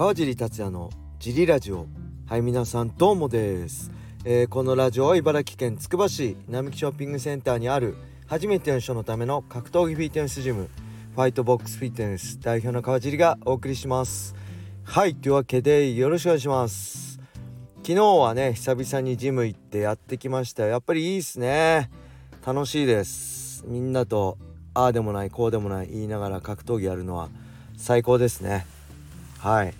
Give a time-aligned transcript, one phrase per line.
[0.00, 0.88] 川尻達也の
[1.18, 1.86] ジリラジオ。
[2.26, 3.90] はい皆さんどうもです、
[4.24, 10.70] えー、このラジオは茨城県つくば市並木ショッピングセンターにある初めての人のための格闘技フィットネスジム
[11.14, 14.34] ファイトボックスフィットネス代表の川尻がお送りします。
[14.84, 17.20] はいというわけでよろしくお願いします。
[17.82, 21.90] 昨日はね久々にジム行ってやってきましたやっぱりいいっすね。
[22.46, 23.66] 楽しいです。
[23.66, 24.38] みんなと
[24.72, 27.28] ああでもないこうでもない言いながら格闘技やるのは
[27.76, 28.64] 最高ですね。
[29.40, 29.79] はい。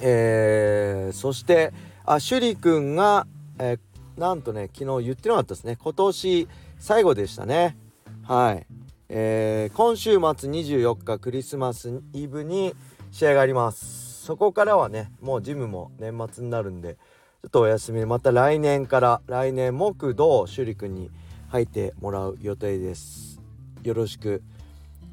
[0.00, 1.72] えー、そして
[2.04, 3.26] あ趣里くんが、
[3.58, 5.76] えー、なんとね昨日言ってなかったですね。
[5.76, 7.76] 今年最後でしたね。
[8.22, 8.66] はい。
[9.08, 12.74] えー、今週末24日クリスマスイブに
[13.10, 14.24] 試合があります。
[14.24, 18.04] そこからはねもうジムも年末になるんでちょっとお休み。
[18.06, 21.10] また来年から来年木土趣里くんに
[21.48, 23.40] 入ってもらう予定です。
[23.82, 24.42] よろしく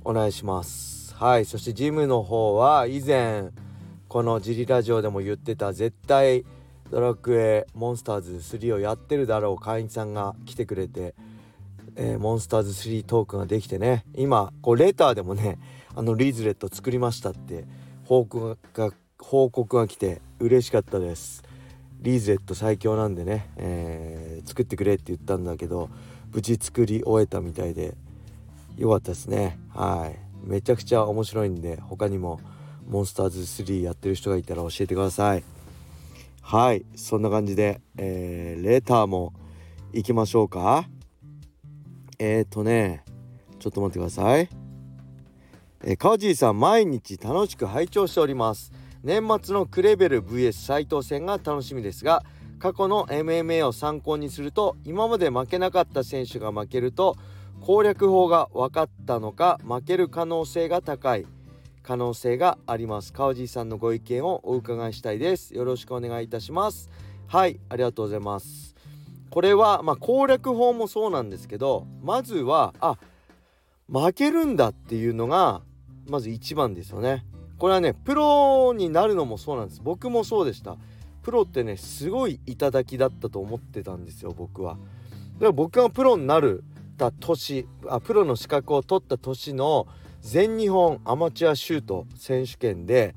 [0.04, 1.16] お願いします。
[1.16, 1.46] はい。
[1.46, 3.50] そしてジムの方は以前
[4.10, 6.46] このジリラジオでも言ってた絶対
[6.90, 11.14] ドラクエモンスターズ3をやってるだろう会員さんが来てくれて、
[11.98, 14.06] えー、モンスターズ3トークができてね。
[14.16, 15.60] 今こうレターでもね
[15.94, 17.66] あのリーズレット作りましたって
[18.06, 21.44] 報告が報告が来て嬉しかったです。
[22.00, 25.90] リーゼット最強なんでね、えー、作ってくれって言ったんだけど
[26.32, 27.98] 無事作り終えたみたいで
[28.78, 29.60] よかったですね。
[29.74, 30.48] はい。
[30.48, 32.40] めちゃくちゃ面白いんで他にも
[32.88, 35.44] モンスターズ3やってる人がいたら教えてください。
[36.42, 39.34] はいそんな感じで、えー、レターも
[39.92, 40.88] 行きましょうか。
[42.20, 43.04] えっ、ー、とね
[43.60, 44.50] ちょっと待ってください。
[45.84, 48.72] えー、川尻さん毎日楽しく拝聴しております。
[49.04, 52.24] 年末のクレベル VS 斉藤戦が楽しみですが
[52.60, 57.16] 過去の MMA を参考にすると今まで負けなかった選手が負けると
[57.62, 61.26] 攻略法が分かったのか負ける可能性が高い。
[61.88, 63.14] 可能性があります。
[63.14, 65.56] 川地さんのご意見をお伺いしたいです。
[65.56, 66.90] よろしくお願いいたします。
[67.28, 68.76] はいありがとうございます。
[69.30, 72.98] これはまあ攻略法もそうなんですけどまずはあ
[73.90, 75.62] 負けるんだっていうのが
[76.10, 77.24] まず一番ですよね。
[77.58, 79.80] これはねプロになるのもそうなんです。
[79.82, 80.76] 僕もそうでした。
[81.24, 84.74] プロってねすごい頂きだったと思ってたんですよ僕は。
[84.74, 86.66] だから僕がプロになる
[86.98, 89.88] た年あプロの資格を取った年の
[90.22, 93.16] 全日本アマチュアシュート選手権で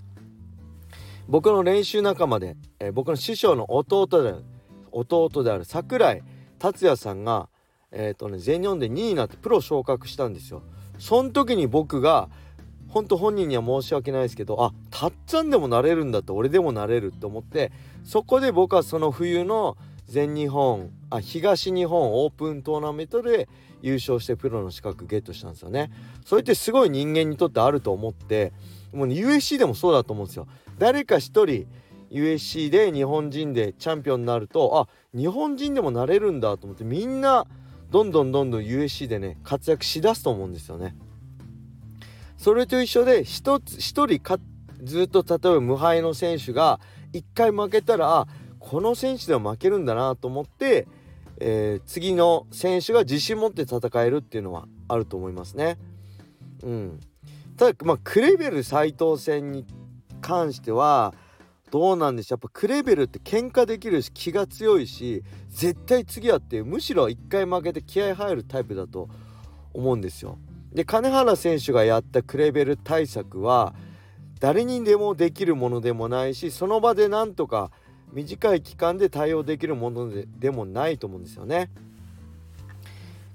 [1.29, 4.45] 僕の練習仲間で、えー、僕の師匠の弟である
[4.93, 6.23] 弟である櫻井
[6.59, 7.49] 達也さんが、
[7.93, 10.63] えーとね、全日本で2位になってプロ昇格したんですよ。
[10.99, 12.29] その時に僕が
[12.89, 17.71] 本当本人には申し訳ないですけどあたっちゃんでもなれるんだって俺でもなれるって思って
[18.05, 19.77] そこで僕はその冬の
[20.11, 23.49] 全日本あ東日本オープントーナメントで
[23.81, 25.91] 優勝してプロの資格ゲットしたんですよね。
[26.25, 28.53] それってすごい人間にとってあると思って
[28.93, 30.49] もうね USC でもそうだと思うんですよ。
[30.79, 31.69] 誰か一人
[32.11, 37.47] USC で日本人でチャンピオンになるとあ日本人でもなれるんだと思ってみんな
[37.91, 40.97] どんどんどんどん USC でね活躍しだすと思うんですよね。
[42.37, 44.21] それと一緒で一つ一人
[44.83, 46.81] ずっと例えば無敗の選手が
[47.13, 48.29] 一回負けたらあ
[48.61, 50.87] この選手では負けるんだなと思って
[51.41, 55.79] えー、次の選手が自信持って戦えるっていうのはあると思いますね。
[56.63, 57.01] うん、
[57.57, 59.67] ただまあクレベル斎藤戦に
[60.21, 61.15] 関しては
[61.71, 69.09] どうなんでしょうやっぱクレベルって喧嘩できるし気が強いし絶対次はってむしろ1回負けて気合入るタイプだと
[69.73, 70.39] 思うんですよ。
[70.75, 73.75] で金原選手がやったクレベル対策は
[74.41, 77.71] 誰にでもできるものでもないしその場でなんとか
[78.13, 81.71] 短い期間で対応できるものででもないと思うんですよね。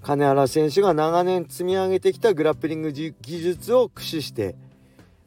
[0.02, 4.56] 金原選手が長年積み上げてきたグラップリング技術を駆使して、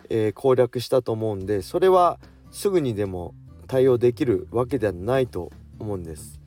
[0.09, 2.21] えー、攻略したと思うんでそれは
[2.53, 3.35] すぐにでも
[3.67, 6.41] 対応できるわけではないと思うんです。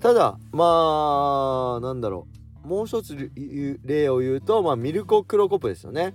[0.00, 2.26] ただまあなんだろ
[2.64, 3.30] うもう一つ
[3.84, 6.14] 例を言うと、まあ、ミルコ・クロコップですよね。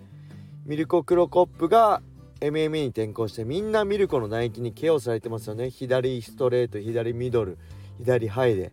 [0.65, 2.01] ミルコ・クロコップが
[2.41, 5.69] MMA に転向してみんなミルコのナイキに KO されてますよね。
[5.69, 7.57] 左ストレート左ミドル
[7.99, 8.71] 左ハイで。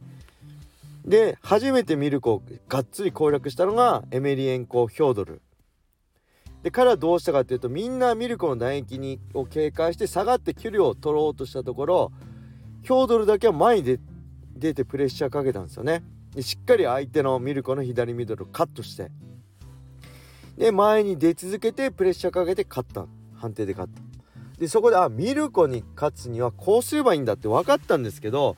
[1.04, 5.42] で初めてミルコをがっつり攻略したのがエメリエンコ・ヒョードル。
[6.62, 12.12] で彼はどうしたかっていうとみんなミルコの唾液にを警戒して下がって距離を取ろうとしたところ
[12.82, 13.98] ヒョードルだけは前に
[14.54, 16.04] 出てプレッシャーかけたんですよね。
[16.34, 19.10] でしっかり相手のミルコの左ミドルをカットして。
[20.56, 23.06] で前に出続けてプレッシャーかけて勝った。
[23.42, 24.00] 判定で勝った。
[24.58, 28.56] でそこであミルコに勝つにはこうすればいいんだって分かったんですけど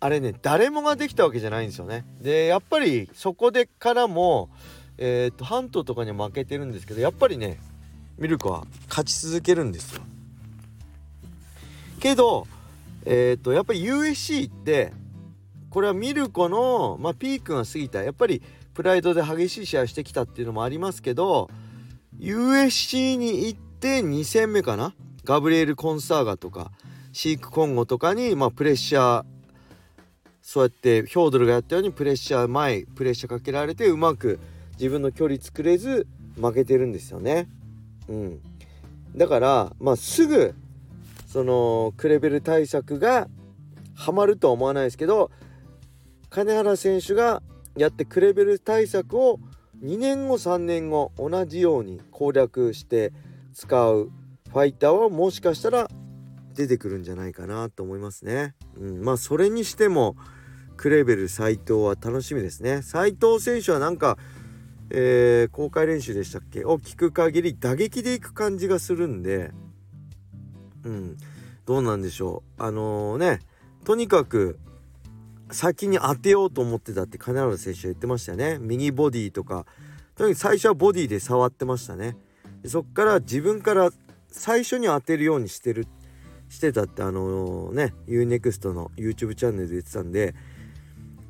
[0.00, 2.04] あれね誰もができたわけじゃないんですよね。
[2.20, 4.50] でやっぱりそこでからも
[4.98, 7.60] えっ、ー、と半島とかには負けてるんですけどやっぱりね
[8.18, 10.02] ミルコは勝ち続けるんですよ。
[12.00, 12.48] けど
[13.04, 14.92] えっ、ー、とやっぱり USC って
[15.70, 18.02] これはミルコの、まあ、ピークが過ぎた。
[18.02, 18.42] やっぱり
[18.74, 21.48] プライドで激しい試合をしてきたっていうのもありますけど
[22.18, 24.94] USC に行ってで2戦目かな？
[25.24, 26.70] ガブリエル・コンサーガとか
[27.12, 29.24] シーク・コンゴとかに、まあ、プレッシャー
[30.40, 34.38] そうやってヒョードルがやったようにプレッシャー前プレッシャーかけられてうまく
[34.78, 36.06] 自分の距離作れず
[36.40, 37.48] 負けてるんですよね。
[38.08, 38.40] うん、
[39.16, 40.54] だからまあすぐ
[41.26, 43.26] そのクレベル対策が
[43.96, 45.32] ハマるとは思わないですけど
[46.30, 47.42] 金原選手が
[47.76, 49.40] やってクレベル対策を
[49.82, 53.12] 2年後3年後同じように攻略して
[53.52, 54.10] 使う
[54.50, 55.88] ファイターはもしかしたら
[56.54, 58.54] 出てくるんじゃないかなと思いますね。
[58.76, 60.16] うん、まあそれにしても
[60.76, 62.82] クレベル斎藤は楽しみですね。
[62.82, 64.18] 斎藤選手はなんか、
[64.90, 66.64] えー、公開練習でしたっけ？
[66.64, 69.52] を聞く限り打撃でいく感じがするんで、
[70.84, 71.16] うん、
[71.64, 72.62] どうなんでしょう。
[72.62, 73.38] あのー、ね、
[73.84, 74.58] とにかく
[75.50, 78.58] 先に当てようと思ってたって金原選手は言ってましたよね。
[78.58, 79.66] 右ボディとか、
[80.16, 82.16] とにかく最初はボディで触ってましたね。
[82.66, 83.90] そっから自分から
[84.28, 85.86] 最初に当てるようにしてる
[86.48, 90.34] してたってあのー、ね UNEXT の YouTube チャンネルで言ってたんで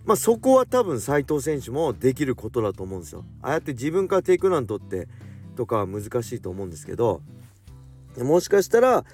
[0.05, 3.25] まあそこは多分斉藤選手もできることだと思うんですよ。
[3.41, 5.09] ああやって自分からテイクダウン取って
[5.55, 7.23] とかは難しいと思うんですけど
[8.19, 9.05] もしかしたら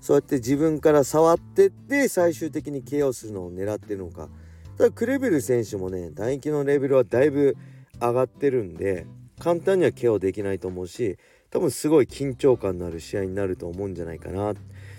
[0.00, 4.28] そうやって自分から触ってって最終的に KO するのを狙ってるのか
[4.76, 7.56] ただクレベル選手もね打撃のレベルはだいぶ
[8.00, 9.06] 上がってるんで
[9.38, 11.18] 簡単には KO できないと思うし
[11.52, 14.54] 多分すごい緊張感のある試合になると思うんじゃないかな。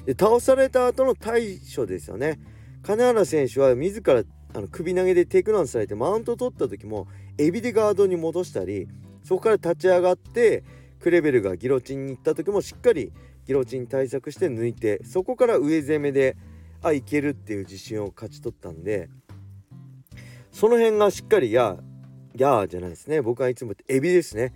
[0.05, 2.39] で倒された後の対処ですよね。
[2.83, 4.23] 金原選手は自ら
[4.53, 7.07] あの首投げでテイクダウンされてマウント取った時も
[7.39, 8.87] エビでガードに戻したり
[9.23, 10.63] そこから立ち上がって
[10.99, 13.11] クレベルがギロチンに行った時もしっかり
[13.47, 16.37] ギロチン対策して抜いてそこから上攻めで
[16.83, 19.09] あいけるっていう自信を勝ち取ったんで
[20.51, 21.77] その辺がしっかりや
[22.35, 23.21] やじゃないですね。
[23.21, 24.53] 僕はいつもエビですね。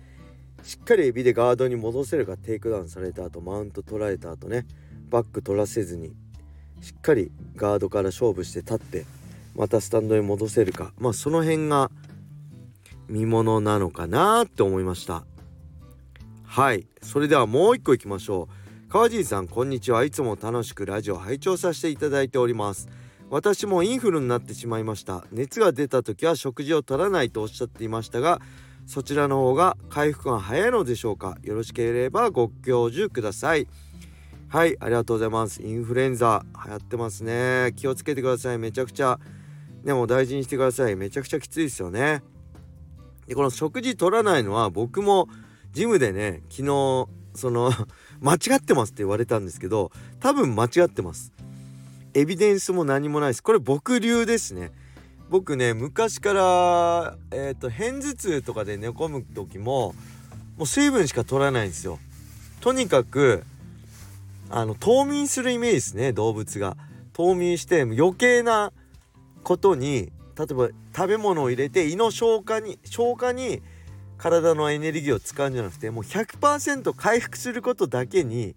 [0.62, 4.66] しっかりエビでガードに戻せるかテイクダウンされた後マウント取られた後ね
[5.08, 6.12] バック取らせずに
[6.80, 9.06] しっかりガードから勝負して立って
[9.58, 10.92] またスタンドに戻せるか。
[10.98, 11.90] まあその辺が
[13.08, 15.24] 見ものなのかなって思いました。
[16.44, 16.86] はい。
[17.02, 18.48] それではもう一個いきましょ
[18.88, 18.88] う。
[18.88, 20.04] 川尻さんこんにちは。
[20.04, 22.88] いつも楽しくラジオ拝聴させていただいております。
[23.30, 25.24] 私もインフルになってしまいました。
[25.32, 28.40] 熱が出た時は食事を取らないとおっしゃっていましたが
[28.88, 31.36] そちらの方が回復が早いのでしょうか？
[31.42, 33.68] よろしければご教授ください。
[34.48, 35.62] はいありがとうございます。
[35.62, 37.74] インフルエンザ流行ってますね。
[37.76, 38.58] 気をつけてください。
[38.58, 39.20] めちゃくちゃ
[39.84, 40.96] でも大事にしてください。
[40.96, 42.22] めちゃくちゃきついですよね。
[43.26, 45.28] でこの食事取らないのは僕も
[45.72, 47.70] ジムでね昨日その
[48.22, 51.34] 間違ってますって言われたんですけど多分間違ってます。
[52.14, 53.42] エビデンスも何もないです。
[53.42, 54.72] これ僕流ですね。
[55.30, 59.94] 僕ね昔からえっ、ー、と片頭痛とかで寝込む時も
[60.56, 61.98] もう水分しか取らないんですよ。
[62.60, 63.44] とにかく
[64.50, 66.76] あの冬眠するイメージですね動物が。
[67.12, 68.72] 冬眠して余計な
[69.42, 73.60] ことに例えば食べ物を入れて胃の消化に消化に
[74.18, 78.54] 体のエネルギーを使うんじゃなくてもう100%回復することだけに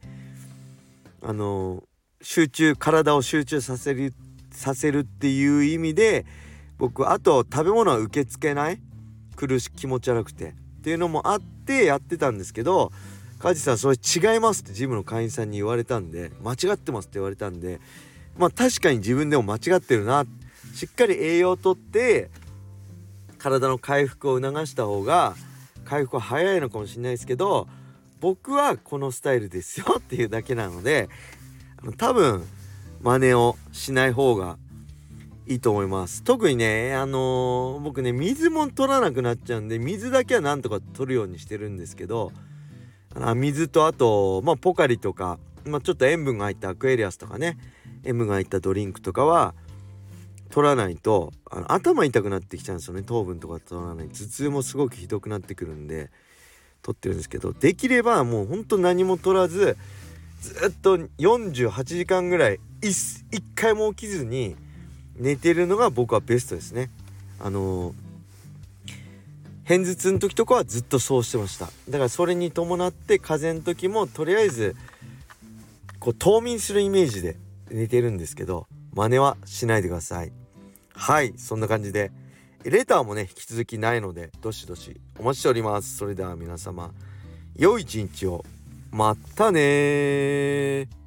[1.24, 1.84] あの
[2.22, 4.13] 集中体を集中させる
[4.51, 6.25] させるっていう意味で
[6.82, 8.82] 僕あと食べ物は受け付けない？
[9.36, 10.48] 苦し気持ち悪くて。
[10.48, 12.92] っていうのもあってやってたんですけど
[13.38, 17.80] 梶さんそれ違いますってジムの会員さんに言われたんで間違ってますって言われたんで
[18.36, 20.26] まあ確かに自分でも間違ってるな。
[20.74, 22.32] しっかり栄養をとって
[23.38, 25.36] 体の回復を促した方が
[25.86, 27.68] 回復は早いのかもしれないですけど
[28.20, 31.10] 僕はこのスタイルですよっていうだけなので
[31.98, 32.44] 多分
[33.02, 34.58] 真似をしない方が
[35.48, 36.24] いいと思います。
[36.24, 42.31] 特にねあのー、僕ね水も取らなくなっちゃうんで水だけはなんとか取るようにしてるんですけど
[43.15, 47.57] あ水とあと、まあ、ポカリとか、まあ、ちょっと塩分が入ったアクエリアスとかね
[48.03, 49.53] 塩分が入ったドリンクとかは
[50.51, 53.03] 取らないとあの頭痛くなってきちゃうんですよね。
[53.03, 56.12] 糖分とか取らない頭痛もすごくひどくなってくるんで
[56.81, 59.77] 取ってるんですけどできればもうほんと何も取らず
[60.41, 63.24] ずっと48時間ぐらい一
[63.55, 64.55] 回も起きずに
[65.15, 66.89] 寝てるのが僕はベストですね。
[67.39, 67.94] あの
[69.68, 71.68] 片頭痛の時とかはずっとそうしてました。
[71.89, 74.75] だからそれに伴って風邪の時もとりあえず
[76.00, 77.38] こう冬眠するイメージで
[77.70, 80.32] 寝てるんですけど真似はしないでください。
[80.94, 82.12] はいそんな感じで。
[82.63, 85.98] レターもね引き続きないのでどしどしお待ちしております。
[85.98, 86.91] それでは皆様
[87.56, 88.46] 良い一日を。
[88.91, 91.00] またね